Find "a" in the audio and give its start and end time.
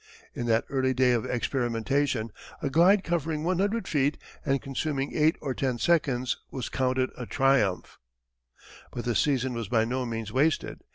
2.59-2.71, 7.15-7.27